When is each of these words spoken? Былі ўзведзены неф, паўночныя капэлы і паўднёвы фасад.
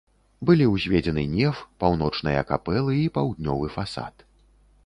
Былі 0.49 0.65
ўзведзены 0.69 1.25
неф, 1.33 1.59
паўночныя 1.83 2.41
капэлы 2.53 2.99
і 3.03 3.07
паўднёвы 3.19 3.73
фасад. 3.79 4.29